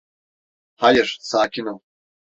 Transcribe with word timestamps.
Hayır, 0.75 1.17
sakin 1.21 1.65
ol. 1.65 1.79